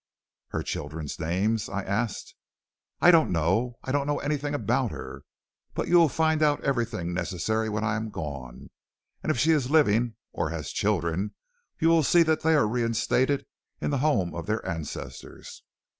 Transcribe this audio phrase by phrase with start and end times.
[0.47, 2.33] "'Her children's names?' I asked.
[3.01, 5.21] "'I don't know, I don't know anything about her.
[5.75, 8.71] But you will find out everything necessary when I am gone;
[9.21, 11.35] and if she is living, or has children,
[11.77, 13.45] you will see that they are reinstated
[13.79, 15.61] in the home of their ancestors.